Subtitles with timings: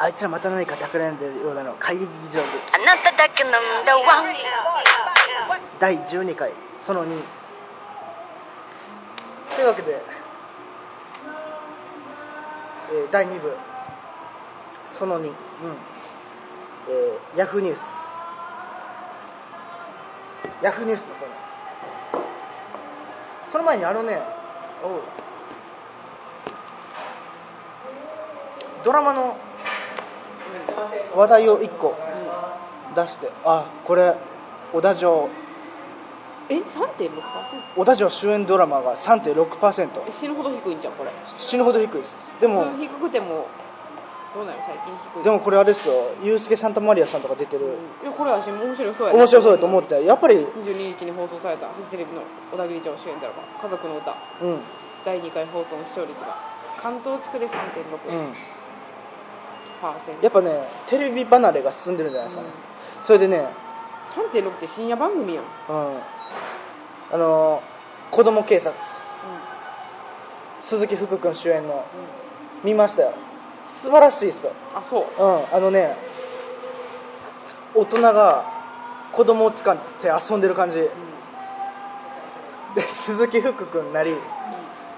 [0.00, 2.38] あいつらまた何か企んでるようなの会議場で。
[2.72, 3.52] あなただけなん
[3.84, 4.24] だわ。
[5.80, 6.52] 第12回
[6.86, 7.20] その2
[9.56, 10.00] というわけで、
[12.92, 13.56] えー第2部。
[14.96, 15.32] その2、うん。
[16.90, 17.82] えーヤフーニュース
[20.62, 24.22] ヤフーニュースのコーナーその前にあのね
[24.84, 25.02] おう。
[28.84, 29.36] ドラマの
[31.14, 31.94] 話題を1個
[32.94, 34.16] 出してあこれ
[34.72, 35.28] 小田城
[36.50, 37.10] え3.6%
[37.76, 41.10] 小田城主演ドラマが3.6%え死ぬほど低いんじゃんこれ。
[41.28, 42.30] 死ぬほど低いです。
[42.40, 43.46] でも低くても
[44.34, 45.24] どうなの最近低い。
[45.24, 45.94] でもこれあれですよ。
[46.22, 47.72] ユースケ・サンタマリアさんとか出てる、うん。
[48.02, 54.16] いやこれは私面白そうやな面白そうだと思ってやっぱり22日に放送されたフジテレビの小田切長主演ドラマ「家族の歌。
[54.40, 54.50] うん。
[54.50, 54.60] うん」
[55.04, 56.58] 第2回放送の視聴率が。
[56.78, 57.52] 関東地区で3.6%、
[60.22, 62.42] やっぱねテレビ離れが進んでるんじゃないですか。
[62.42, 62.48] ね、
[63.02, 63.46] それでね
[64.32, 65.94] 3.6って深夜番組やん、うん。
[65.94, 66.00] うん
[67.10, 67.78] あのー
[68.10, 68.74] 子供警察。
[70.62, 71.84] 鈴木福君主演の。
[72.64, 73.12] 見ましたよ。
[73.82, 74.52] 素晴らしいですよ。
[74.74, 75.22] あそう。
[75.22, 75.56] うん。
[75.56, 75.94] あのね
[77.74, 78.44] 大人が
[79.12, 80.88] 子供を使って遊んでる感じ。
[82.74, 84.14] で鈴木福君なり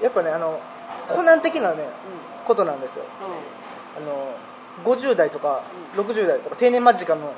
[0.02, 0.60] やっぱねあの
[1.08, 1.88] コナン的なね
[2.46, 3.04] ことなんですよ。
[3.96, 4.32] あの
[4.84, 5.62] 50代とか
[5.94, 7.34] 60代とか定年間近の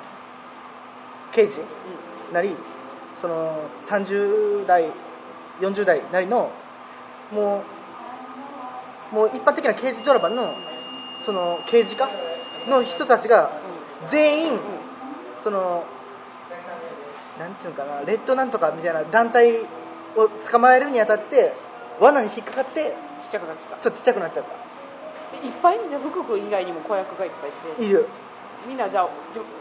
[1.33, 1.59] 刑事
[2.33, 2.55] なり
[3.21, 4.91] その30代
[5.61, 6.51] 40代なりの
[7.33, 7.63] も
[9.13, 10.55] うもう一般的な刑事ドラマの
[11.25, 12.09] その刑事課
[12.69, 13.53] の人たちが
[14.11, 14.59] 全員
[15.43, 15.85] その
[17.39, 19.61] なんていうのかなレッドなんとかみたいな団体
[20.17, 21.53] を捕まえるにあたって
[22.01, 23.77] 罠に引っかかってちっちゃくなってた。
[23.81, 24.51] そうちっちゃくなっちゃっで
[25.43, 27.83] いっぱいじゃあ福君以外にも子役がいっぱいいて。
[27.83, 28.07] たいる。
[28.67, 29.09] みんなじゃあ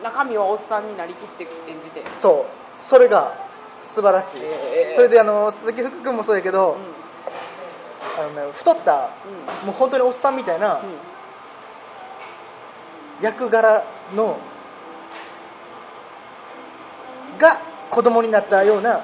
[0.04, 1.50] 中身はおっさんになりきって演
[1.84, 2.04] じて。
[2.22, 2.78] そう。
[2.78, 3.36] それが
[3.82, 4.96] 素晴らしい、へー。
[4.96, 6.78] それであの鈴木福君もそうやけど、
[8.20, 9.10] あのね、太った
[9.64, 9.68] うん。
[9.68, 10.82] もう本当におっさんみたいなうん。
[13.24, 13.84] 役柄
[14.16, 14.38] の
[17.38, 19.04] が子供になったような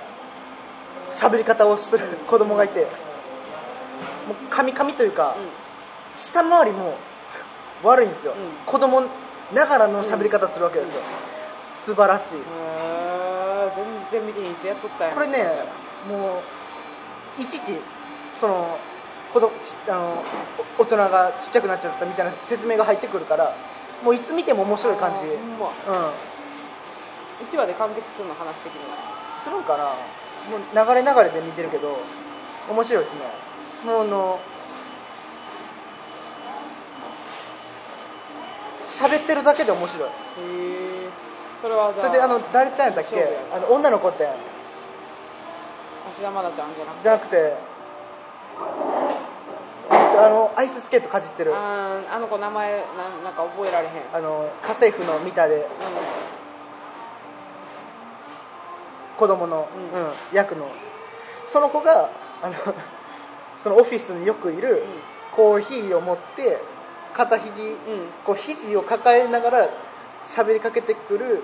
[1.11, 2.87] 喋り方をする子供がいて。
[4.27, 5.37] もうカミカミというか、
[6.17, 6.95] 下回りも
[7.83, 8.37] 悪いんですよ、うん。
[8.65, 9.03] 子供
[9.53, 11.01] ながらの喋り方するわけですよ、
[11.85, 12.51] 素晴らしいです、
[14.11, 15.09] 全然見てへんいつやっとったん。
[15.09, 15.45] やこれね
[16.09, 16.41] も
[17.39, 17.79] ういちいち
[18.39, 18.77] その
[19.33, 20.23] 子供ちあの
[20.77, 23.55] お大人がちっちゃくなっちゃったみたいな説明が入ってくるから
[24.03, 25.25] もういつ見ても面白い感じ。
[25.25, 25.37] うん。
[27.47, 28.97] 1話で完結するの話的には。
[29.43, 29.93] するんかな。
[30.49, 31.97] もう流れ流れで見てるけど
[32.69, 33.19] 面白いですね。
[33.85, 34.39] もうあの
[38.99, 40.09] 喋ってるだけで面白い。
[40.09, 41.09] へえ
[41.61, 43.27] それはじゃあそれであの誰ちゃんやったっけ？
[43.53, 44.25] あの女の子って。
[44.25, 46.69] 芦田愛菜ちゃん
[47.03, 47.53] じゃなくて
[49.89, 51.53] あのアイススケートかじってる。
[51.53, 54.23] ああの子名前なんなんか覚えられへん。
[54.23, 55.67] の家政婦のミタで。
[59.17, 60.01] 子供の、うん。
[60.01, 60.67] うん役の。
[61.51, 62.09] その子が
[62.41, 62.53] あの
[63.59, 64.83] そのオフィスによくいる
[65.31, 66.59] コーヒーを持って
[67.13, 67.77] 肩肘、うん。
[68.25, 69.69] こう肘を抱えながら
[70.25, 71.43] 喋りかけてくる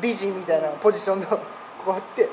[0.00, 2.28] 美人みたいなポジションの子があって。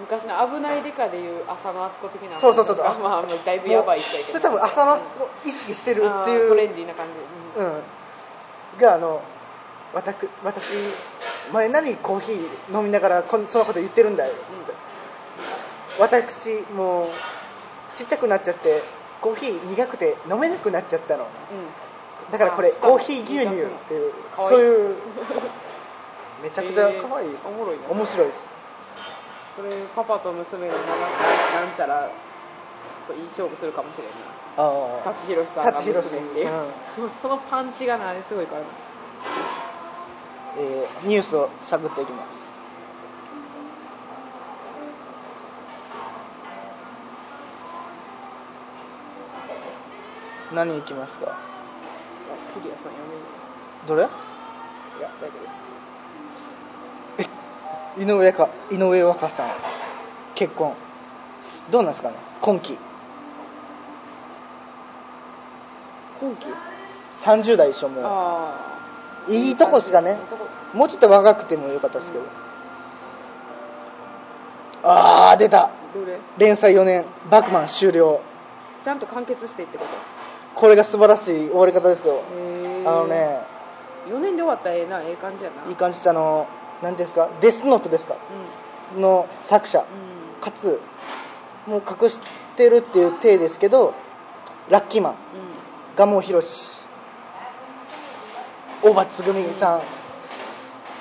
[0.00, 2.38] 昔の危ないデカでいう浅野敦子的な。
[2.38, 2.86] そうそうそうそう。
[2.86, 4.98] あまあまあだいぶやばい人やけどそれ多分浅野を
[5.44, 6.44] 意識してるってあいう。
[6.46, 7.06] ートレンディーな感
[7.56, 7.66] じ、うん。
[7.66, 7.82] うん、
[8.80, 9.22] があの
[9.94, 10.72] 私私
[11.52, 14.32] 前何コーヒー飲みながらこんそんなこと言ってるんだよ。
[14.32, 14.72] って
[15.98, 17.08] 私もう
[17.96, 18.82] ちっちゃくなっちゃって
[19.20, 21.26] コーヒー苦くて飲めなくなっちゃったの
[22.30, 24.58] だからこれコーヒー牛乳っていうかわいい。
[24.58, 24.96] そういう
[26.42, 27.88] めちゃくちゃ可愛いです、えーおもろいな。
[27.90, 28.48] 面白いです。
[29.56, 30.82] これパパと娘のなん
[31.76, 32.10] ちゃら
[33.08, 34.12] といい勝負するかもしれんな。
[34.56, 35.12] ああ。
[35.12, 35.64] 舘ひろしさん。
[35.72, 36.02] が娘っ
[36.34, 36.50] ていう、
[37.22, 38.66] そのパンチがなすごいからな
[40.58, 42.54] えーニュースを探っていきます。
[50.54, 51.57] 何いきますか？
[52.58, 53.20] あクリアさんやめる
[53.86, 54.02] どれ？
[54.02, 54.04] い
[55.02, 55.42] や大丈夫
[57.16, 57.30] です。
[58.00, 59.48] 井上か井上和香さん。
[60.34, 60.74] 結婚。
[61.70, 62.16] どうなんですかね？
[62.40, 62.78] 今期。
[66.20, 66.46] 今期
[67.12, 68.02] ？30代でしょも
[69.28, 69.32] う。
[69.32, 70.16] いいとこっすかね？
[70.74, 72.24] もうちょっと若くてもよかったですけど、
[74.84, 75.70] ああ出た。
[75.94, 76.18] どれ？
[76.38, 77.04] 連載4年。
[77.30, 78.20] バクマン終了。
[78.84, 79.90] ちゃんと完結してってこと？
[80.58, 82.20] これが素晴らしい終わり方ですよ。
[82.84, 83.40] あのね
[84.08, 85.70] 4年で終わったらええなええ感じやな。
[85.70, 86.48] いい感じしたあの
[86.82, 88.16] 何ですかデスノートですか
[88.96, 89.84] の作者うん。
[89.84, 90.80] うんかつ
[91.66, 92.20] もう隠し
[92.56, 93.94] てるっていう体ですけど
[94.70, 95.14] ラッキーマン
[95.96, 96.82] 蒲生博士
[98.82, 99.82] 大場つぐみさ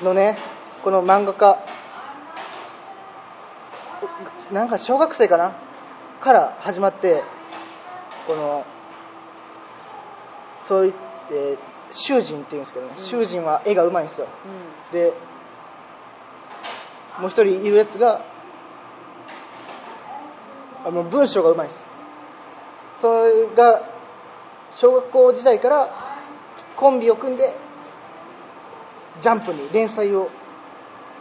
[0.01, 0.38] んのね
[0.83, 1.59] この漫画家
[4.51, 5.56] なんか小学生かな
[6.19, 7.24] から始まって
[8.25, 8.65] この
[10.68, 10.94] そういっ
[11.30, 11.58] て
[11.92, 13.04] 囚人っていうんですけどね、うん。
[13.04, 14.28] 囚人は絵がうまいんですよ。
[14.92, 15.00] うん。
[15.00, 15.14] で
[17.19, 18.22] もう一人いるやつが
[20.86, 21.84] あの文章がうまいです。
[23.02, 23.84] それが
[24.72, 26.18] 小学校時代から
[26.75, 27.56] コンビを組んで
[29.22, 30.30] ジャンプに連載を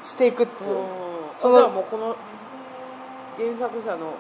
[0.03, 0.71] していくっていう。
[0.71, 1.07] うん
[1.37, 2.17] そのもうこの
[3.37, 4.15] 原作者の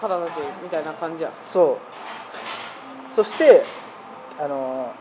[0.00, 1.32] 方たちみたいな感じや。
[1.44, 2.19] そう
[3.20, 3.64] そして
[4.38, 4.94] あの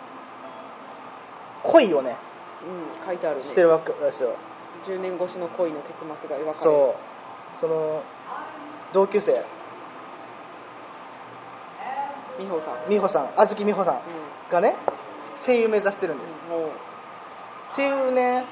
[1.63, 2.18] 恋をね
[3.00, 3.45] うん書いてあるね。
[3.45, 4.36] してるわけですよ。
[4.86, 6.54] 10年越しの恋の結末が描かれる。
[6.54, 7.60] そう。
[7.62, 8.04] その
[8.92, 9.45] 同級生。
[12.38, 12.89] 美穂さん。
[12.89, 13.30] 美穂さん。
[13.38, 14.00] あずき美穂さんう
[14.51, 14.75] がね
[15.38, 16.69] 声優目指してるんです、んもう。
[17.72, 18.44] っていうね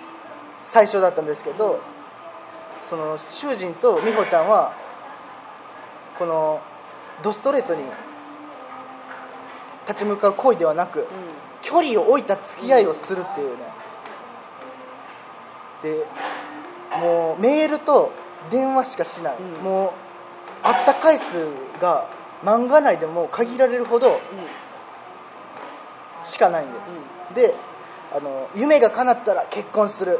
[0.63, 1.81] 最初だったんですけど
[2.89, 4.73] その囚人と美穂ちゃんは
[6.17, 6.61] この
[7.21, 7.83] ドストレートに
[9.87, 11.05] 立ち向かう恋ではなく、うん。
[11.61, 13.63] 距離を置いた付き合いをするっていうね。
[15.83, 16.05] で
[16.99, 18.11] もうメールと
[18.49, 19.63] 電話しかしない、うん。
[19.63, 19.93] も
[20.63, 21.47] う会った回数
[21.81, 22.09] が
[22.43, 24.19] 漫画内でも限られるほど
[26.23, 26.91] しかないんです、
[27.35, 27.55] で
[28.15, 30.19] あの夢が叶ったら結婚する。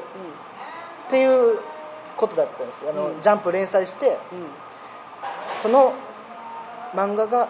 [1.08, 1.60] っていう
[2.18, 2.82] ことだったんです。
[2.90, 3.22] あの、うん。
[3.22, 4.18] ジャンプ連載してうんうん。
[5.64, 5.94] その
[6.94, 7.50] 漫画が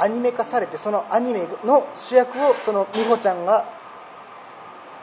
[0.00, 3.64] アニメ化されてそのアニメの主役をその美穂ちゃんが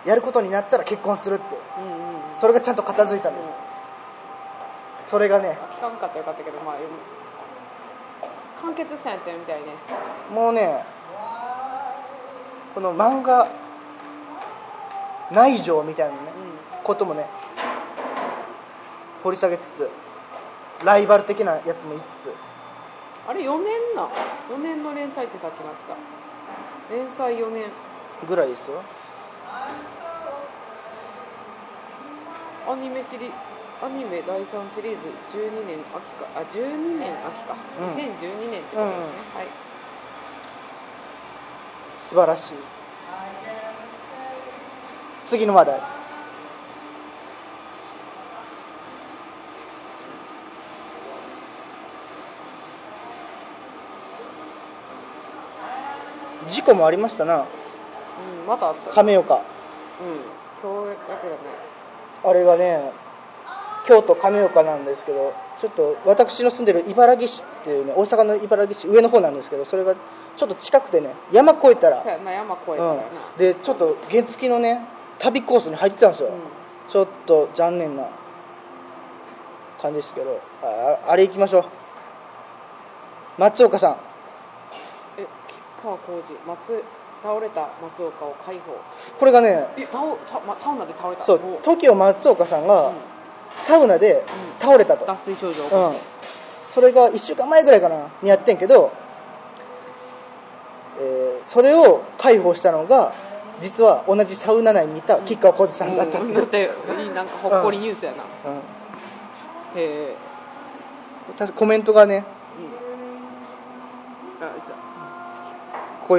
[0.05, 1.43] やることになったら結婚するって。
[2.39, 3.41] それがちゃんと片付いたんで
[5.03, 5.09] す。
[5.09, 5.57] それがね。
[5.77, 6.75] 聞かんかったらよかったけどまあ
[8.61, 9.67] 完結したんやったよみたいね。
[10.33, 10.83] もうね
[12.73, 13.47] この漫画
[15.31, 17.25] 内情みたいなねうこともね
[19.23, 19.89] 掘り下げつつ
[20.83, 22.27] ライバル的なやつも言いつつ。
[22.27, 22.54] ん
[23.27, 24.09] あれ4年な。
[24.49, 25.97] 4年の連載ってさっきなってた
[26.95, 27.71] 連載4年。
[28.27, 28.81] ぐらいですよ。
[32.67, 33.31] アニメシリ
[33.83, 35.07] アニメ第3シリーズ
[35.37, 36.27] 12年秋か。
[36.35, 37.89] あ12年秋か、うん。
[37.95, 39.39] 2012年ってことですね、うん。
[39.39, 39.47] はい。
[42.07, 42.53] 素晴らしい。
[45.25, 45.94] 次の話題
[56.49, 57.39] 事故もありましたな。
[57.39, 58.91] うんまたあった。
[58.91, 59.35] 亀岡。
[59.35, 59.41] うん
[60.61, 61.39] 今日だけだね。
[62.23, 62.91] あれがね
[63.87, 69.95] 京都亀岡なんですけどちょっと私の住んでる茨城市っていうね大阪の茨城市上の方なんですけどそれが
[70.35, 72.01] ちょっと近くてね山越えたら。
[72.01, 74.81] そうやな山越えたらな、うん、でちょっと原付のね
[75.19, 76.91] 旅コースに入ってたんですよ、うん。
[76.91, 78.07] ちょっと残念な。
[79.81, 80.41] 感じですけど。
[80.63, 81.65] ああれ行きましょう。
[83.37, 83.97] 松岡さん
[85.85, 86.83] 川浩司松
[87.23, 88.77] 倒れた松岡を解放。
[89.19, 89.67] これがね
[90.57, 91.23] サウナで倒れた。
[91.23, 92.95] そうお TOKIO 松岡さんがうん。
[93.57, 94.25] サウナで
[94.59, 95.93] 倒れたと、脱水症状を起うん。
[95.93, 98.91] こして、それが1週間前ぐらいかなにやってんけど、
[100.99, 103.13] えーそれを解放したのが
[103.61, 106.33] 実は同じサウナ内にいた吉川浩司さんだったっていう、うん。
[106.33, 106.69] だって
[107.13, 108.57] なんかほっこりニュースやな、うん。
[108.57, 108.61] へ
[109.75, 110.15] え
[111.37, 112.25] 確かコメントがね
[114.41, 114.47] うん。
[114.47, 114.51] あ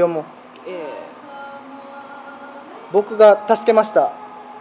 [0.09, 0.21] も。
[0.21, 0.25] う
[0.67, 1.07] え。
[2.93, 4.13] 僕が助けました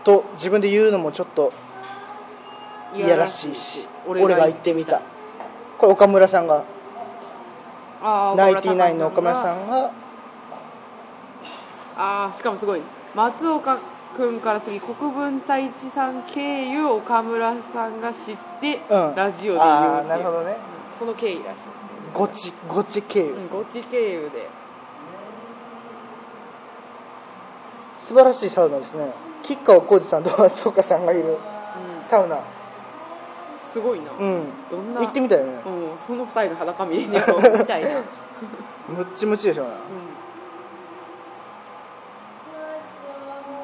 [0.04, 1.54] と自分で言うのもちょっと
[2.96, 5.02] えいやらしいし俺俺がが言ってみた。
[5.78, 6.64] これ岡村さんが
[8.02, 9.92] ナインティナインの岡村さんんが
[11.98, 12.82] ああしかもすごい。
[13.16, 13.80] 松岡
[14.18, 19.16] 君から次国分太一さん経由岡村さんが知って、うん。
[19.16, 20.52] ラジオで言うなるほどね。
[20.52, 21.60] うんその経緯らしい。
[22.14, 24.48] ゴチゴチ経由うんゴチ経由で
[28.06, 29.12] 素晴らしいサウナですね。
[29.42, 32.04] 吉川浩司さんと 松岡さんがいるうん。
[32.04, 32.38] サウナ。
[33.58, 34.44] すごいな、うん。
[34.70, 35.02] どんな？
[35.02, 35.54] 行ってみたいよね。
[35.66, 37.90] うん、その二人の裸見えねえよみたいな、
[38.90, 39.64] うん、むっちむちでしょ。
[39.64, 39.72] うね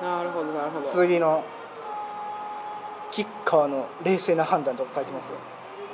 [0.02, 0.88] なるほどなるほど。
[0.88, 1.44] 次の
[3.12, 5.36] 吉川の冷静な判断とか書いてますよ。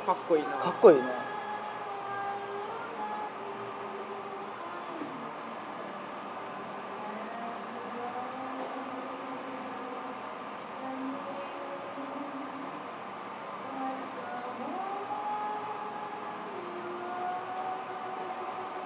[0.06, 0.50] かっこいいな。
[0.52, 1.28] かっこいいね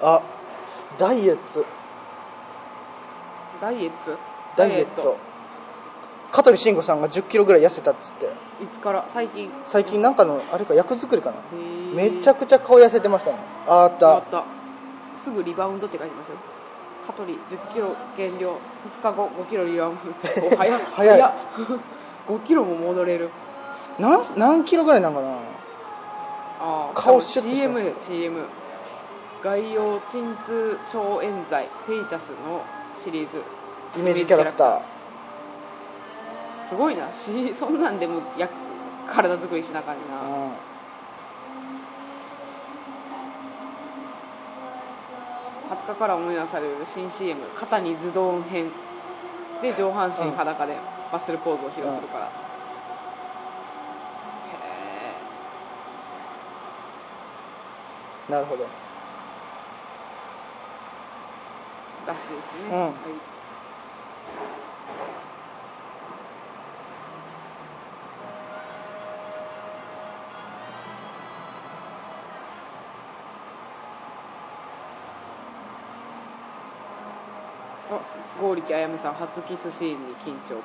[0.03, 0.19] あ
[1.01, 1.65] ダイエット。
[3.59, 4.17] ダイエット？
[4.55, 5.17] ダイエット。
[6.31, 8.25] 香取慎吾さんが1 0キロぐらい痩せたっつって。
[8.63, 9.05] いつから？
[9.07, 9.49] 最近。
[9.65, 11.37] 最近なんかのあれか役作りかな。
[11.95, 13.37] めちゃくちゃ顔痩せてましたね。
[13.67, 14.31] ああっあった。
[14.31, 14.45] た
[15.23, 16.35] すぐリバウンドって書いてますよ。
[17.07, 18.59] 香取1 0キロ減量。
[18.93, 19.97] 2日後5キロリバウン
[20.39, 20.47] ド。
[20.47, 20.79] お早っ。
[20.93, 21.33] 早い。
[22.27, 23.31] 5キロも戻れる。
[23.97, 25.37] 何何キロぐらいなんかな。
[26.59, 27.01] あー。
[27.01, 28.45] 顔シュッと CM よ CM
[29.43, 32.63] 外用鎮痛消炎剤フェイタスの
[33.03, 33.41] シリーズ。
[33.99, 34.81] イメージキャラクター。
[36.69, 37.11] すごいな。
[37.13, 38.47] し そんなんでもや
[39.11, 40.01] 体作りしなあかんな。
[40.01, 40.51] うん。
[45.71, 48.71] 20日から思い出される新 CM 肩にズドン編。
[49.61, 50.75] で上半身裸で
[51.11, 52.25] マッスルポーズを披露するから、
[58.29, 58.67] へなるほどえ
[62.00, 62.41] らしいですね、
[62.71, 62.79] うん。
[62.79, 62.91] はい。
[77.91, 77.99] あ
[78.41, 80.63] 剛力あやめさん初キスシーンに緊張って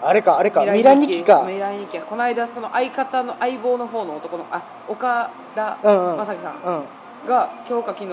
[0.00, 0.64] あれかあれか。
[0.64, 1.44] ミラニキか。
[1.48, 6.24] ミラニキこの間その相方の相棒の方の男のあ岡田うんうん。
[6.24, 7.28] 将生さんうん。
[7.28, 8.08] が今日か昨日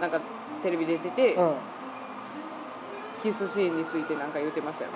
[0.00, 0.20] なんか
[0.62, 1.54] テレビで出てて、うん
[3.20, 4.92] キスシーンについてなんか言ってましたよ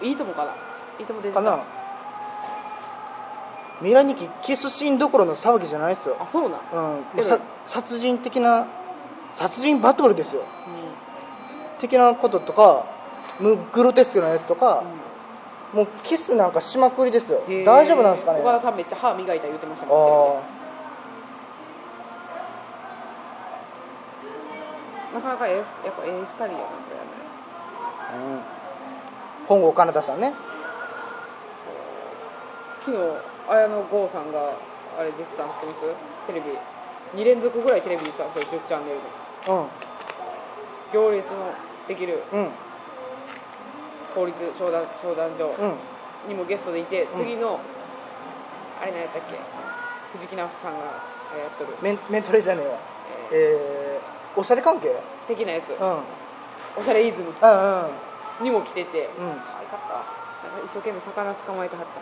[0.00, 0.52] いいいともかな？
[1.00, 1.64] いいとも出てたかな。
[3.82, 6.16] ミラニキキスシーンどころの騒ぎじゃないですよ。
[6.20, 7.04] あそうなん、うん、
[7.66, 8.68] 殺人的な
[9.34, 10.42] 殺人バトルですよ。
[10.42, 10.44] う
[11.80, 12.86] 的なこととか
[13.40, 14.84] むグロテスクなやつとか、
[15.74, 15.76] ん。
[15.76, 17.42] もうキスなんかしまくりですよ。
[17.66, 18.40] 大丈夫なんですかね？
[18.40, 20.63] 岡田さんめっちゃ歯磨いた言ってましたもんあ
[25.14, 25.64] なかなかええやっ
[25.96, 26.58] ぱええ二人やなこ
[26.90, 27.08] れやね。
[28.10, 28.40] あ、うん、
[29.46, 30.32] 本郷奏多さんね。
[32.84, 32.98] 昨日
[33.48, 34.52] 綾野剛さんが
[34.98, 35.80] あれ出てたん知ってます？
[36.26, 36.58] テレビ。
[37.20, 38.98] 2連続ぐらいテレビにさそれ10チャンネル
[39.46, 39.68] の
[40.92, 41.52] 行列の
[41.88, 42.22] できる。
[42.32, 42.40] うん。
[42.40, 42.50] うん
[44.14, 45.74] 法律相談相談所うん。
[46.28, 47.20] にもゲストでいて、うん。
[47.20, 47.58] 次の
[48.80, 49.36] あれ何やったっけ？
[50.16, 50.90] 藤木直人さんがや
[51.48, 52.78] っとる、メンメントレじゃねえわ
[53.32, 53.93] ええー、
[54.36, 54.88] おしゃれ関係？
[54.88, 55.76] うんー的なやつ、うん。
[56.76, 57.30] おしゃれイズム。
[57.30, 57.34] うん
[58.44, 59.30] にも来てて、うん。
[59.40, 59.94] 可愛かった
[60.48, 62.00] なんか一生懸命魚捕まえてはった。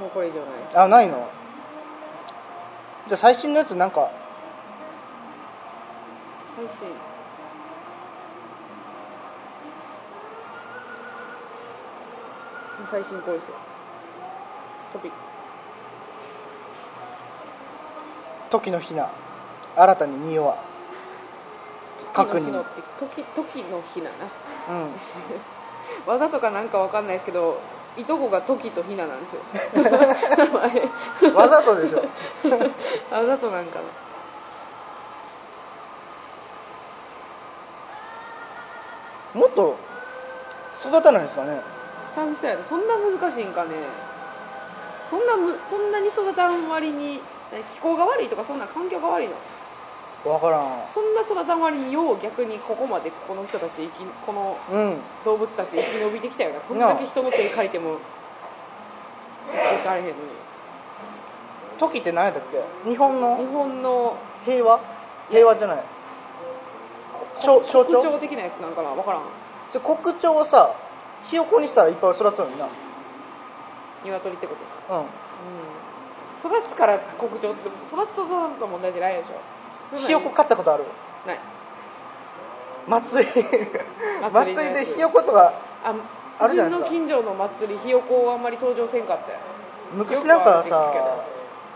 [0.00, 0.84] もうこれ以上ない。
[0.84, 1.28] あないの？
[3.08, 4.10] じゃあ最新のやつなんか？
[6.56, 6.74] 最新。
[12.90, 13.54] 最新これですよ
[14.92, 15.16] トピック
[18.50, 19.10] 時のひな。
[19.76, 20.58] 新たに匂わ
[22.12, 22.64] 確認時の
[22.98, 24.10] 時時の日な。
[24.10, 24.16] な
[24.68, 24.92] うん。
[26.06, 27.60] 技とかなんかわかんないですけど
[27.96, 29.42] いとこが時とひななんですよ。
[31.34, 31.98] わざとでしょ。
[33.10, 33.78] わざとなんか
[39.34, 39.40] な。
[39.40, 39.76] もっと
[40.84, 41.60] 育たないですかね。
[42.14, 43.70] 寂しさやでそんな難しいんかね
[45.10, 47.20] そんなむそんなに育たん割に
[47.52, 49.34] 何気候が悪いとかそんな環境が悪いの？
[50.32, 50.86] わからん。
[50.94, 54.96] そんな育たん割によう逆にここまでこの人たち生きこのうん。
[55.24, 56.60] 動物たち生き延びてきたよな。
[56.60, 57.98] こんだけ人の手借りても
[59.52, 60.16] 生きてかれへんのに。
[61.78, 62.90] 時って何やったっけ？
[62.90, 64.80] 日本日の本の平和？
[65.30, 65.84] 平和じゃない。
[67.42, 68.90] 象徴鳥的なやつなんかな？
[68.94, 69.22] 分からん。
[69.70, 70.76] それ国鳥をさ
[71.24, 72.68] ひよこにしたらいっぱい育つのにな
[74.04, 74.96] 鶏ってことですか？
[74.96, 75.00] うん。
[75.00, 75.06] うん。
[76.60, 79.98] 育つから国鳥って育つと育つと問題じゃないでしょ。
[79.98, 80.84] ひよこ飼ったことある？
[81.26, 81.38] ない。
[82.88, 83.30] 祭り。
[84.32, 85.52] 祭りでひよことか
[85.84, 85.94] あ
[86.38, 86.86] あるじゃないですか。
[86.86, 89.38] うちの近所の祭りひよこはあんまり登場せんかったよ。
[89.92, 91.24] 昔なんかよくあるって聞くけさ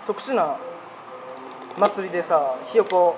[0.06, 0.56] 特殊な
[1.76, 3.16] 祭りでさひよこ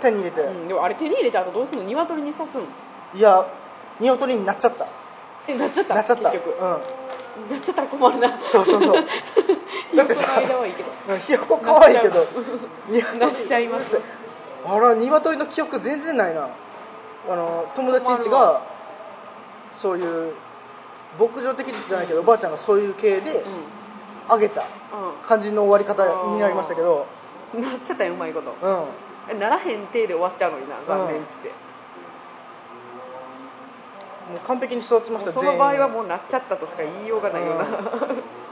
[0.00, 1.84] 手に入れて、うん、でもあれ手に入れた後どうすんの？
[1.84, 2.62] 鶏に刺すん
[3.18, 3.46] いや
[3.98, 4.86] 鶏になっちゃった
[5.48, 5.94] えなっちゃった。
[5.94, 6.30] なっちゃった。
[6.30, 6.60] 結局、うん。
[7.50, 8.40] なっちゃったら困るな。
[8.50, 9.04] そうそうそう。
[9.94, 10.24] だってさ
[11.26, 12.26] ひよこ可愛いけど。
[13.18, 13.98] なっちゃいます。
[14.66, 16.48] あら鶏の記憶全然ないな。
[17.28, 18.62] あの友達ん家が
[19.74, 20.34] そういう
[21.18, 23.44] 牧場的じゃないけどおばあちゃんがそういう系で
[24.28, 24.64] あげたう
[25.26, 27.06] 感じの終わり方になりましたけど。
[27.54, 28.54] ん、うん、なっちゃったようまいこと。
[28.60, 28.84] うん。
[29.28, 31.50] えならへん手で終わっちゃうのにな残念っつって、
[34.30, 35.32] もう完璧に育ちました。
[35.32, 37.64] その場合はもうなっちゃったとしか言いようがないような、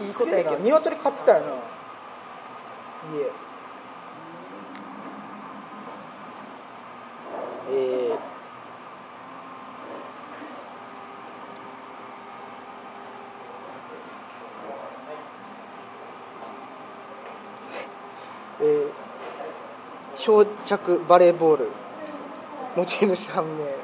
[0.07, 1.47] いいことやけど鶏飼ってたよな。
[3.13, 3.31] 家。
[7.71, 8.19] えー。
[18.61, 18.93] えー。
[20.17, 21.71] 漂着バレーボール。
[22.77, 23.79] 持ち主判明え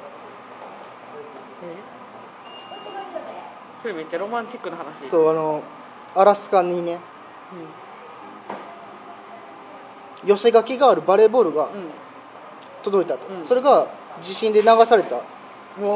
[3.82, 5.06] それめっちゃロマンチックな話。
[5.06, 5.62] う、そうあの
[6.14, 6.98] アラスカにね。
[10.24, 11.72] 寄せ書きがあるバレーボールがうん。
[11.72, 11.90] うん
[12.82, 13.44] 届いたと、うん。
[13.44, 13.88] それが
[14.22, 15.20] 地震で流された。
[15.80, 15.92] おおおお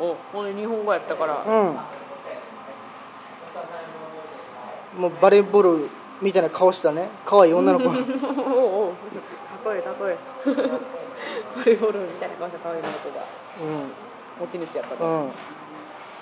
[0.00, 1.44] おおおほんで日本語やったから、
[4.96, 5.00] うん。
[5.00, 5.88] もうバレーボール
[6.22, 7.08] みたいな顔したね。
[7.24, 7.86] 可愛い女の子。
[7.90, 8.94] おおお
[9.64, 10.18] お例え例え。
[11.56, 13.24] バレーボールみたいな顔した可愛い女の子が
[14.40, 15.30] う持ち主やったと、んうん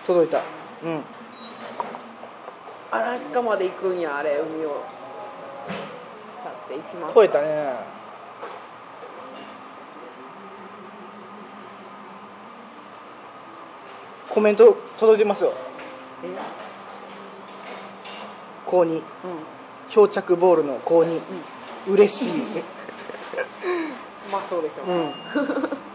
[0.06, 0.42] 届いた。
[0.82, 1.02] うん。
[2.90, 4.84] アラスカまで行くんやあれ海を
[6.42, 7.14] 去っていきます。
[7.14, 7.74] 超えたね。
[14.28, 15.52] コメント届いてますよ。
[16.24, 16.28] え？
[18.66, 19.02] 高2うん。
[19.90, 21.20] 漂着ボールの高2
[21.86, 22.32] 嬉しい。
[24.30, 25.14] まあそうでしょう、うん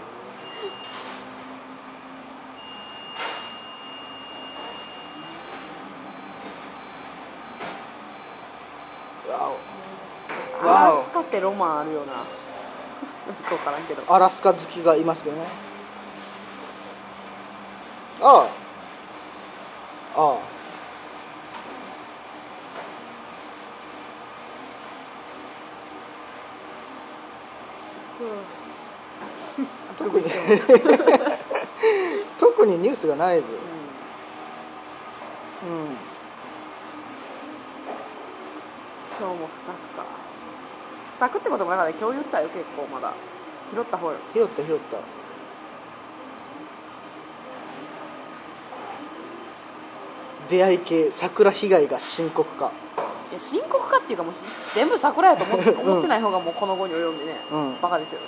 [10.65, 10.91] わア
[11.39, 12.25] ラスカってロマンあるよな。
[13.49, 14.03] そうからんけど。
[14.07, 15.47] おアラスカ好きがいますけどね。
[18.21, 18.47] ああ。
[20.21, 20.37] ああ。
[29.97, 30.25] 特に。
[32.39, 33.45] 特にニュースがないぞ。
[35.63, 35.71] うん。
[35.71, 35.87] うん。
[39.19, 40.18] 今日も不作か
[41.19, 43.13] 不作ってこともなかった今日言ったよ結構まだ。
[43.73, 44.17] 拾った方よ。
[44.33, 44.97] 拾った拾った。
[50.49, 52.71] 出会い系桜被害が深刻化。
[53.31, 54.33] いや深刻かっていうかもう
[54.73, 57.81] 全部桜やと思ってうん思ってない方がもうこの後に及んでね、うん。
[57.81, 58.25] バカですよね。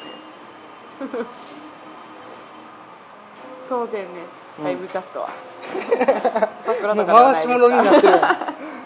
[3.69, 4.25] そうだよね。
[4.59, 4.65] うん。
[4.65, 7.31] ライブチャットは、うとかではないですか。
[7.31, 8.80] 回し物になってる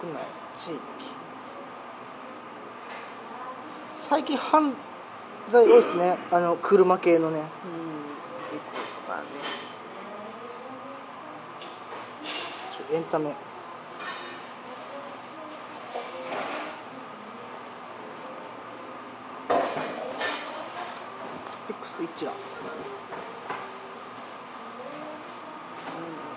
[0.00, 0.20] 国内
[0.56, 0.78] 地域。
[3.92, 4.72] 最近犯
[5.50, 6.16] 罪多いですね。
[6.30, 7.40] あの車系のね。
[7.40, 7.44] うん
[8.48, 9.26] 事故とかね。
[12.70, 13.34] ちょエンタメ。
[21.70, 22.34] X 一覧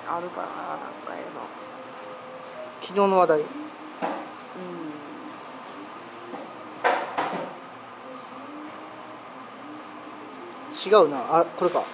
[0.07, 1.70] うんあるかななんかええの
[2.93, 3.39] 昨日の話題。
[3.39, 3.45] うん。
[10.85, 11.39] 違うな。
[11.39, 11.85] あこれか。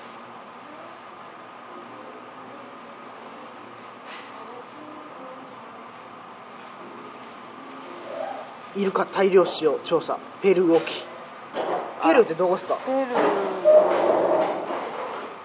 [8.75, 10.17] イルカ大量死を調査。
[10.41, 11.05] ペルー沖
[12.01, 12.75] ペルーってどこっすか？
[12.87, 13.15] ペルー。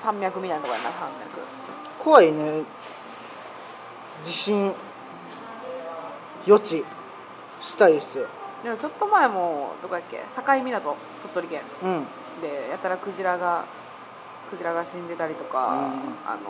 [0.00, 1.40] 山脈みたいなとこやな山脈。
[2.02, 2.64] 怖いね。
[4.24, 4.74] 地震
[6.46, 6.84] 予知
[7.60, 8.26] したいっすよ。
[8.64, 10.18] でもちょっと前もどこやっけ？
[10.18, 12.06] 境港鳥取県うん。
[12.40, 13.64] でやたらクジラが
[14.50, 16.30] クジラが死んでたりとか、うん。
[16.30, 16.40] あの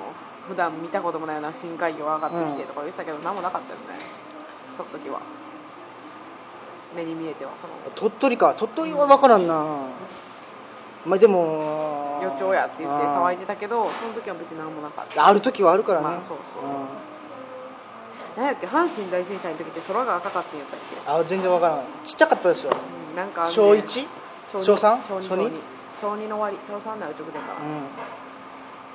[0.49, 3.85] 普段見たこともないような深海魚が上がってきてとか言ってたけど、何もなかったよね。
[4.77, 5.21] その時は。
[6.95, 7.73] 目に見えてはその。
[7.95, 8.55] 鳥取か。
[8.59, 9.65] 鳥取は分からんな。
[11.07, 15.27] まあでも予兆やって言って騒いででたけどその時は別に何もなかった。
[15.27, 16.65] ある時はあるからね、まあそうそう。
[16.65, 16.87] うん
[18.37, 21.85] 何やっけ阪神大震災の時って空が赤かってんやったっけ、あ全然分からん。
[22.05, 23.53] ちっちゃかったでしょうん、なんかね。
[23.53, 24.07] 小 1?
[24.53, 25.03] 小小三？
[25.03, 25.45] 小2小二？
[25.45, 25.61] 小二
[26.01, 26.67] 小2の終わり。
[26.67, 27.83] 小3なら直前かな、うん、うん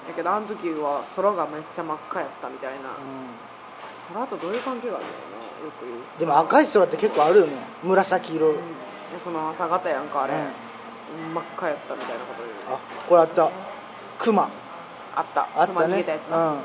[0.07, 2.95] だけどあの時は空がめっちゃ真っ赤やったみたいな、
[4.13, 5.11] 空とどういう関係があるの
[5.65, 5.99] よく言う。
[6.19, 7.51] でも赤い空って結構あるよね。
[7.83, 8.55] 紫色、うん。
[8.55, 8.61] で
[9.21, 10.33] その朝方やんかあれ、
[11.33, 12.77] 真っ赤やったみたいなこと言う。
[12.77, 13.51] あこれあった。
[14.19, 14.49] クマ
[15.13, 15.49] あった。
[15.55, 15.73] あったね。
[15.73, 16.59] 熊逃げたやつな、うん。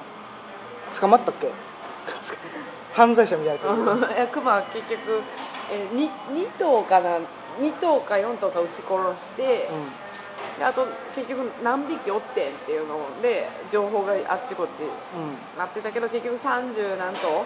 [1.01, 1.49] 捕まったっけ？
[2.93, 5.23] 犯罪者みた いなクマは結局、
[5.71, 7.19] えー、2, 2頭かな
[7.61, 9.69] 2頭か4頭か撃ち殺して、
[10.59, 14.81] であと結局何匹おってんっていうので情報があっちこっち
[15.59, 17.45] なってたけど結局30何頭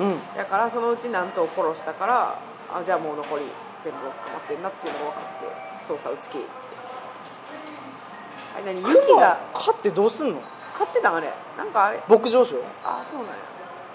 [0.00, 0.06] うん。
[0.08, 2.38] うんだからそのうち何頭殺したから
[2.74, 3.44] あじゃあもう残り
[3.82, 6.44] 全部捕まってんなっていうのが分かって捜査打ち切り。
[8.56, 10.40] あれ何雪が熊飼ってどうすんの？
[10.76, 11.32] 買ってたんあれ。
[11.56, 12.02] なんかあれ。
[12.08, 12.56] 牧場所？
[12.84, 13.34] あそうなんや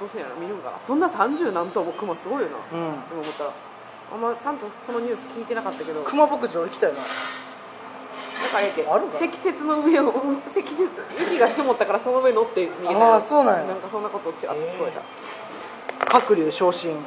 [0.01, 0.79] どうせんやろ見るんかな。
[0.83, 2.87] そんな30何頭もクマすごいよな、うん。
[3.13, 3.53] 今思ったら。
[4.13, 6.01] あんまちゃんとそのニュース聞いてなかったけど。
[6.03, 6.97] 熊牧場行きたいな。
[6.97, 7.07] なん
[8.49, 9.19] かあれやけあるんか？
[9.19, 10.11] 積雪の上を
[10.51, 13.63] 積雪雪が積もったからその上乗って逃げたあーそうなんや。
[13.65, 14.91] なんかそんなことちらっと聞こえ
[16.09, 16.97] た、鶴竜昇進。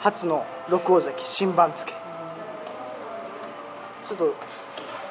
[0.00, 1.92] 初の六大関新番付。
[4.08, 4.34] ちょっと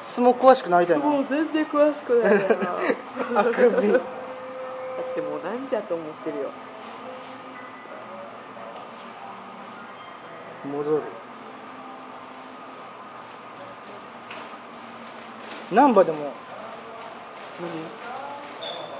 [0.02, 1.04] 相撲詳しくなりたいな。
[1.04, 3.38] もう全然詳しくないよな。
[3.40, 3.92] あくび。
[3.92, 4.00] だ
[5.18, 6.50] ってもう何時やと思ってるよ。
[10.72, 11.02] 戻る。
[15.72, 16.32] 難波でも。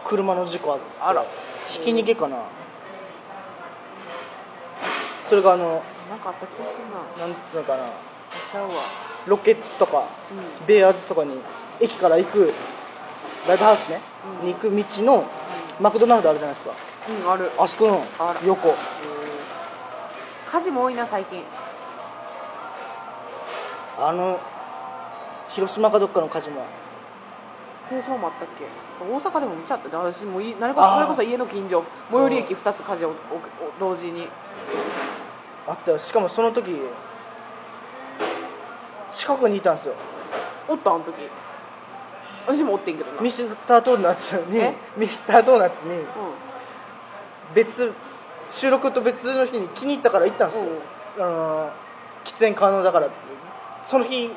[0.05, 1.25] 車の事故あってあら。
[1.69, 2.39] ひき逃げかな。
[5.29, 6.85] それがあのなんかあった気がする
[7.21, 7.27] な。
[7.27, 7.85] なんつうのかな。
[8.51, 8.75] ちゃうわ。
[9.27, 11.39] ロケッツとか、うベアーズとかに
[11.81, 12.53] 駅から行く
[13.47, 14.01] ライブハウスね、
[14.41, 14.47] うん。
[14.47, 15.25] に行く道の
[15.81, 16.75] マクドナルドあるじゃないですか。
[17.09, 17.51] うんある。
[17.59, 18.75] あそこのあら横。
[20.47, 21.43] 火事も多いな最近。
[23.99, 24.41] あの
[25.51, 26.65] 広島かどっかの火事も。
[27.89, 28.65] 広島もあったっけ？
[29.05, 29.99] 大阪でも見ちゃった。
[29.99, 30.95] 私もいなれこあー。
[30.97, 31.85] それこそ家の近所。
[32.11, 33.15] 最寄り駅2つ火事を
[33.81, 34.29] 同時に。
[35.67, 35.99] あったよ。
[35.99, 36.77] しかもその時
[39.15, 39.95] 近くにいたんですよ。
[40.69, 41.15] おったあの時
[42.47, 43.21] 私もおってんけどな。
[43.21, 44.75] ミスタードーナツにえ？
[44.97, 46.07] ミスタードーナツにう
[47.55, 47.93] 別
[48.49, 50.67] 収録と別の日に気に入ったから行ったんですよ、
[51.19, 51.71] あの
[52.25, 53.21] 喫煙可能だからっつって
[53.85, 54.31] その日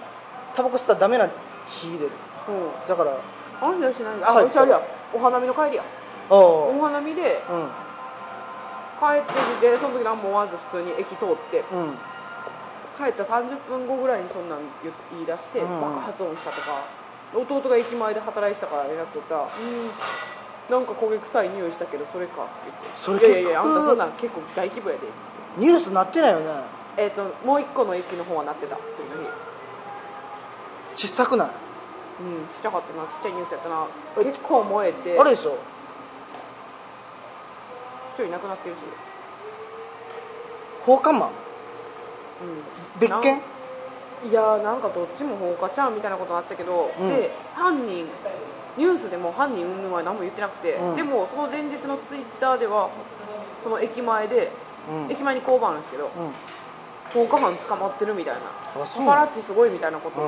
[0.56, 1.30] タバコ吸ったらダメな
[1.68, 1.98] 日で。
[1.98, 2.12] んうん。
[2.88, 3.18] だから
[3.62, 4.14] あの日だしない。
[4.24, 4.82] あはい私あれや
[5.14, 5.84] お花見の帰りや。
[6.30, 7.70] あおあ花見でうん。
[9.00, 11.96] 帰ってきてその時何も思わず普通に駅通ってうん。
[12.98, 15.82] 帰った30分後ぐらいにそんなん言言い出してうん。
[15.82, 16.84] 爆発音したとか
[17.34, 19.36] 弟が駅前で働いてたから連絡取った。
[19.36, 19.91] ら「うん。
[20.70, 22.52] なんか焦げ臭い匂いしたけどそれか」って
[23.08, 25.13] 言って「いやいやいやあんたそんなん結構大規模やで」って
[25.58, 26.46] ニュースなってないよね。
[26.98, 29.08] えっ、ともう一個の駅の方はなってた次。
[29.10, 29.15] の
[30.96, 31.50] 日小さくない？
[32.20, 33.08] うんちっちゃかったな。
[33.08, 33.86] ちっちゃいニュースやったな。
[34.20, 35.17] え結構燃えて。
[35.20, 35.56] あれでしょ？
[38.15, 38.80] 一人亡くなってるし。
[40.86, 41.28] 放火魔？
[41.28, 43.00] うん。
[43.00, 43.41] 別件？
[44.24, 47.08] いやーなんかどっちも放火ちゃんみたいなことになったけど、うん。
[47.10, 48.06] で犯人
[48.78, 50.96] ニュースでも犯人云々は何も言ってなくて、うん。
[50.96, 52.90] でもその前日のツイッターでは
[53.64, 54.52] その駅前で、
[54.90, 55.12] うん。
[55.12, 56.32] 駅前に交番あるんですけど、うん。
[57.14, 58.42] 放火犯捕まってるみたいな。
[58.84, 59.06] あそう。
[59.06, 60.22] パパラッチすごいみたいなこと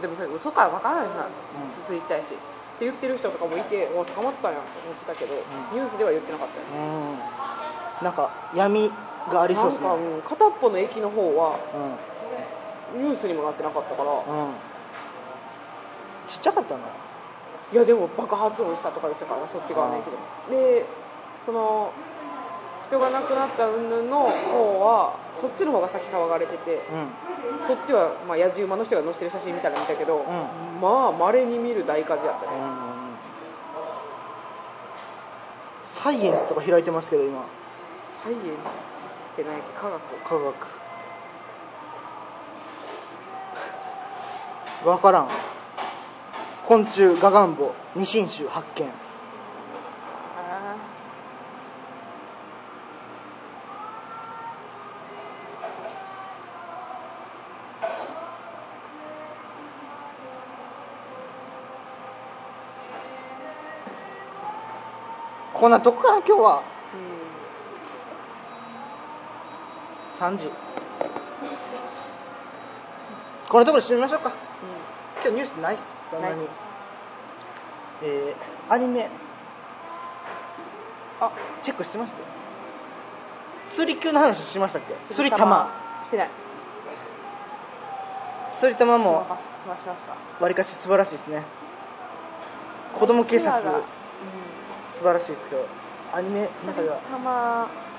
[0.00, 1.70] でもそれ嘘か分からないじゃん、ん。
[1.86, 2.34] ツイッターやし。
[2.34, 5.38] って言ってる人とかもいてうわ捕まったんやと思ってたけど、ん。
[5.76, 8.04] ニュースでは言ってなかったようん。
[8.04, 8.90] なんか闇
[9.30, 9.86] がありそうですね。
[9.88, 12.09] か、うん片っぽの駅の方はうん
[12.96, 14.52] ニュースにもなってなかったから、うん。
[16.26, 16.80] ちっちゃかったな
[17.72, 20.18] いやでも爆発音したとか言ってたからそっち側の駅でも。
[20.50, 20.86] で
[21.44, 21.92] その
[22.86, 27.66] 人が亡くなった云々の方はそっちの方が先騒がれててうん。
[27.66, 30.24] そっちは、まあ、野じ馬の人が載せてる写真見たら見たけど、ん。
[30.80, 32.66] まあ稀に見る大火事やったね、うん。
[35.84, 37.44] サイエンスとか開いてますけど今。
[38.24, 38.46] サイエンスっ
[39.36, 39.72] て何やっけ？
[39.78, 40.00] 科学。
[40.24, 40.79] 科学
[44.84, 45.28] わからん。
[46.64, 48.90] 昆虫ガガンボ二新種発見。
[65.52, 66.62] こんなとこかな今日は
[70.18, 70.50] ？3時。
[73.50, 74.49] このところで締めましょうか。
[75.22, 75.84] 今日ニュースないっす。
[76.10, 76.46] そんなに。
[78.02, 79.08] えー、アニメ。
[81.20, 81.30] あ
[81.62, 82.18] チェックしてました
[83.74, 84.94] 釣り級の話しましたっけ？
[85.14, 85.68] 釣り玉
[86.02, 86.30] してない。
[88.58, 89.26] 釣り玉も。
[90.40, 91.42] わりかし素晴らしいですね。
[92.98, 93.62] 子供警察。
[93.62, 95.66] 素晴らしいですけど
[96.12, 96.98] アニメの中では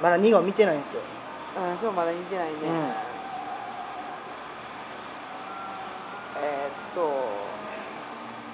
[0.01, 1.01] まだ2話見てないんですよ。
[1.69, 2.93] うんそうまだ見てないね、うん
[6.43, 7.01] えーっと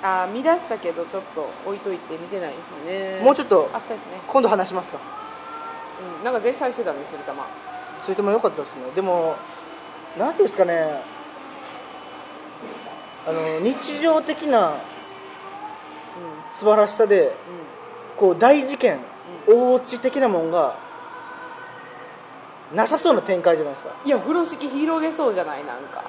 [0.03, 3.21] あー見出したけどちょっと置いといて見てないですね。
[3.23, 4.21] もうちょっと明日ですね。
[4.27, 4.99] 今度話しますか。
[6.19, 7.45] うんなんか絶賛してたの釣り玉
[8.03, 8.91] それとも良かったですね。
[8.95, 9.35] でも
[10.17, 11.01] なんていうんですかね。
[13.27, 14.77] あの日常的なう
[16.57, 17.31] 素晴らしさでんうん。
[18.17, 18.99] こう大事件、
[19.47, 20.77] 大落ち的なもんが
[22.73, 23.93] なさそうな展開じゃないですか。
[24.05, 25.65] いや風呂敷広げそうじゃない？
[25.65, 26.05] なんか、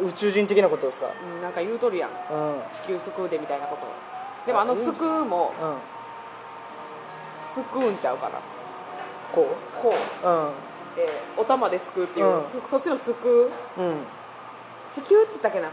[0.00, 2.10] 宇宙人的なことですかうん、なんか言うとるやん。
[2.30, 2.52] うん。
[2.54, 3.86] うん地球救うでみたいなこと。
[4.46, 5.52] でもあの救うも
[7.54, 8.38] 救うんちゃうかな
[9.32, 9.48] こ
[9.82, 10.50] こう、ううん。
[10.98, 12.42] えーお玉ですくうっていう、うん。
[12.42, 13.80] そそっちの救う？
[13.80, 13.96] うん。
[14.92, 15.70] 地球っつったっけな？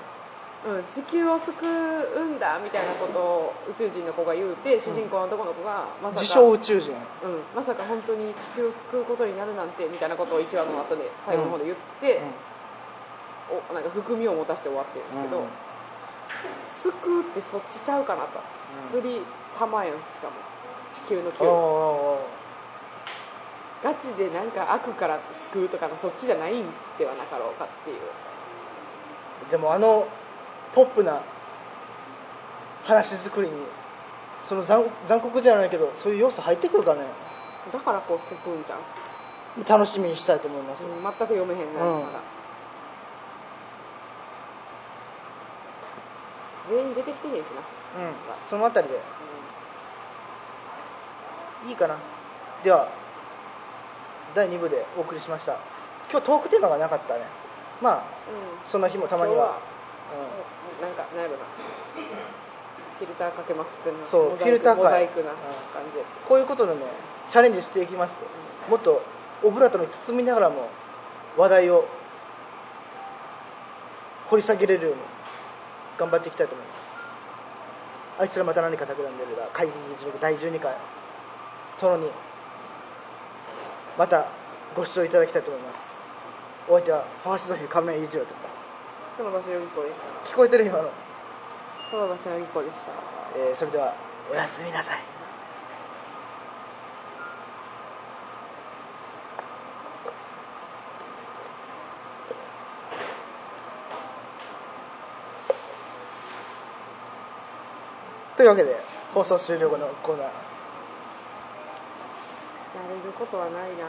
[0.65, 6.91] うん、地球を救うんだみたいなことを宇宙人の子が言うて主人公の男の子がまさか自称宇宙人。
[6.91, 12.21] うん、まさか本当に地球を救うことになるなんてみたいなことを1話の後で最後の方で言って、
[13.49, 15.45] おなんか含みを持たせて終わってるんですけど、うん。
[16.69, 18.39] 救うってそっちちゃうかなと、
[18.84, 18.89] うん。
[18.89, 19.21] 釣り
[19.58, 20.34] 玉やんしかも。
[20.93, 22.19] 地球のお球お
[23.84, 25.19] ガチでなんか悪から
[25.51, 26.63] 救うとかのそっちじゃないん
[26.97, 27.97] ではなかろうかっていう。
[29.47, 30.08] ーでもあの
[30.73, 31.21] ポップな
[32.84, 33.53] 話作りに
[34.47, 37.01] その残残酷じゃないけどそういう要素入ってくるかね。
[37.71, 42.03] だからこう救うんじゃん、楽しみにしたいと思います、うん全く読めへんな、うん。
[42.03, 42.19] まだ
[46.69, 48.13] 全員出てきてへんしな、うん。
[48.49, 48.99] そのあたりで。
[51.67, 51.95] いいかな。
[52.63, 52.89] では
[54.36, 55.58] 第2部でお送りしました。
[56.12, 57.21] 今日トークテーマがなかったね。
[57.82, 58.02] まあうん。
[58.65, 59.60] そんな日もたまには。
[60.80, 61.45] 今日なんかなんやろな。
[62.99, 64.84] フィルターかけまくってるのそうフィルターか。
[64.84, 65.97] モザイクな感じ。
[65.97, 66.80] で、こういうことでね
[67.30, 68.13] チャレンジしていきます。
[68.69, 69.02] もっと
[69.43, 70.69] オブラートに包みながらも
[71.38, 71.86] 話題を
[74.30, 75.02] 掘り下げれるように
[75.97, 76.93] 頑張っていきたいと思います
[78.19, 80.75] あいつらまた何か企んでるが会議議事録第12回
[81.79, 82.10] その2
[83.97, 84.27] また
[84.75, 85.93] ご視聴いただきたいと思います。
[86.67, 88.34] お相手はファーシソフィー仮面裕次郎と。
[89.15, 90.32] その場所よぎこでした。
[90.32, 90.89] 聞こえてる今の、
[91.91, 92.91] その場所よぎこでした。
[93.38, 93.93] えーそれでは
[94.32, 95.12] おやすみなさい
[108.43, 108.75] というわけで
[109.13, 110.25] 放送終了後のコーナー。
[110.25, 110.34] や
[112.89, 113.86] れることはないな。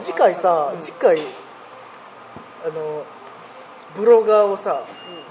[0.00, 0.80] 次回さ、うん。
[0.80, 1.20] 次回
[2.64, 3.04] あの
[3.94, 4.84] ブロガーをさ、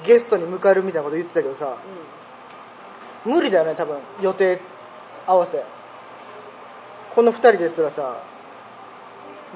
[0.05, 1.77] ゲストに迎えるみたいなこと言ってたけどさ
[3.25, 3.97] 無理だよね多分。
[4.21, 4.61] 予定
[5.25, 5.65] 合わせ。
[7.15, 8.17] この2人ですらさ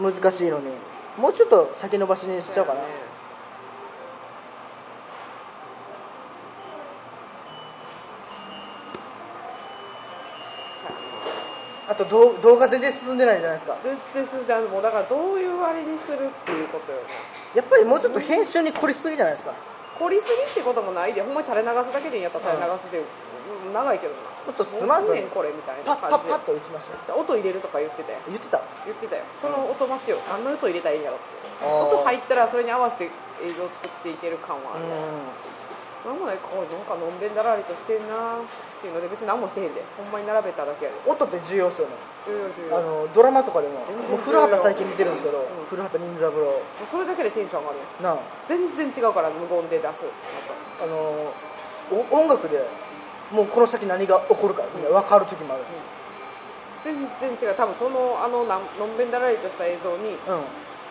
[0.01, 0.71] 難しいのに。
[1.19, 3.15] もうちょっと先延ばしにしちゃおうかな、そうやねそうやな
[11.87, 13.77] あと動動画全然進んでないじゃないですか。
[13.83, 14.63] 全然進んでない。
[14.63, 16.99] もうだからどういう割にするっていうことよ
[17.53, 19.53] やっぱりもうちょっと編集に凝りすぎじゃないですか。
[19.99, 21.13] 凝りすぎってこともない。
[21.13, 23.01] でほんまに垂れ流すだけでいいんやったら垂れ流すで、う
[23.69, 24.19] ん長いけどな。
[24.45, 27.21] もっとすんねんこれみたいパな感じッパッパッと打ちましょう。
[27.21, 28.19] 音入れるとか言ってたよ。
[28.27, 28.61] 言ってた。
[28.85, 29.23] 言ってたよ。
[29.39, 31.65] その音待ちよ何の音入れたらいいんやろって。
[31.65, 33.09] 音入ったらそれに合わせて
[33.43, 34.85] 映像作っていける感はある。
[34.85, 34.89] う
[36.05, 36.37] なんもない。
[36.37, 38.45] かおいなんかのんべんだらりとしてんなっ
[38.81, 39.81] ていうので別に何もしてへんで。
[39.97, 41.09] ほんまに並べただけやで。
[41.09, 41.97] ん音って重要っすよね
[42.29, 42.77] 重要重要。
[42.77, 45.65] あのドラマとかでももう古畑最近見てるんですけど、うん。
[45.65, 46.37] 古畑任三郎。
[46.37, 48.17] もうそれだけでテンション上がるよなあ。
[48.45, 50.05] 全然違うから無言で出す。
[50.81, 51.33] あの
[51.91, 52.61] お音楽で
[53.31, 55.63] もうこの先何が起こるかみんな分かる時もある。
[56.83, 57.55] 全然違う。
[57.55, 60.35] 多分そのあのなんのんべんだらりとした映像にうん。
[60.35, 60.43] うん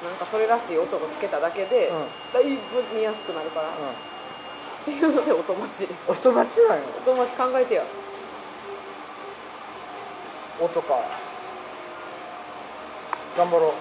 [0.02, 2.04] なんかそれらしい音をつけただけで、うん。
[2.34, 3.70] だいぶ見やすくなるから、
[4.84, 5.88] っていうので音待ち。
[6.06, 7.84] 音待ちなんよ音待ち考えてよ
[10.60, 11.00] 音か。
[13.36, 13.72] 頑張ろう。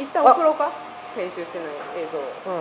[0.00, 0.04] うん。
[0.04, 0.72] 一旦送ろうか？
[1.14, 2.22] 編集してない映像を。
[2.56, 2.60] う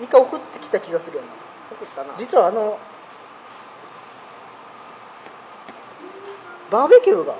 [0.00, 0.04] ん。
[0.04, 1.28] 一回送ってきた気がするよね
[1.70, 2.14] 送ったな。
[2.16, 2.78] 実はあの
[6.70, 7.34] バーベキューが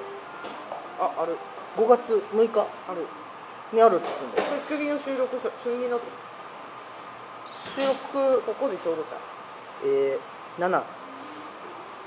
[1.01, 1.39] あある。
[1.79, 3.07] 5月6日ある。
[3.73, 6.01] にあるって言うんでこれ次の収録し次の
[7.77, 9.17] 収録ここでちょうどさ
[9.85, 10.83] えー、7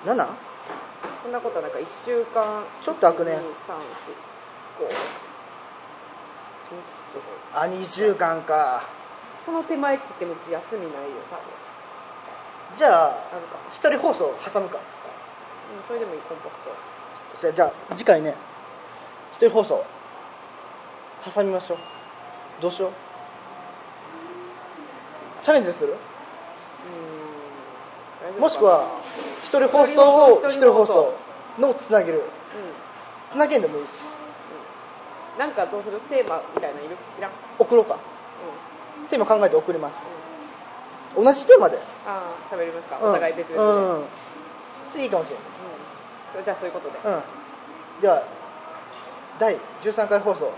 [0.05, 0.27] 7?
[1.23, 3.31] そんなことはなんか1週間ちょっと空くね。
[3.31, 3.53] 2 3 4 5
[7.53, 8.83] あ2週間か。
[9.45, 10.91] その手前切ってもうち休みないよ
[11.29, 11.43] 多分。
[12.77, 13.17] じゃあ
[13.71, 14.77] 一人放送挟むか。
[14.77, 17.41] うんそれでもいいコンパクト。
[17.41, 18.35] じゃあじゃあ次回ね。
[19.33, 19.85] 一人放送
[21.33, 21.77] 挟みましょう。
[22.61, 23.12] どうしよう
[25.43, 25.95] チャレンジする？
[28.39, 28.87] もしくは
[29.43, 31.13] 一人放送を一人放送
[31.59, 32.19] のつなげる。
[32.19, 32.23] うん。
[33.31, 33.89] つなげんでもいいし。
[35.35, 35.39] うん。
[35.39, 35.99] なんかどうする？
[36.09, 36.95] テーマみたいなのいる？
[37.19, 37.31] いらん？
[37.31, 37.99] うん送ろうか。
[39.09, 40.03] テーマ考えて送ります。
[41.15, 41.77] 同じテーマで。
[42.07, 42.97] ああ喋りますか？
[43.01, 43.99] お互い別々で、うん。
[43.99, 44.05] うん。
[45.01, 47.21] いいかもしれないじゃあそういうことで、うん。
[48.01, 48.23] では
[49.39, 50.51] 第13回放送、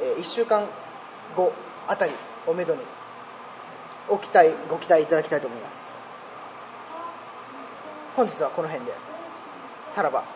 [0.00, 0.68] え1週間
[1.34, 1.52] 後
[1.88, 2.12] あたり
[2.46, 2.80] をめどに
[4.08, 5.96] お期待ご期待いただきたいと思います。
[8.16, 8.92] 本日はこの辺で。
[9.94, 10.35] さらば。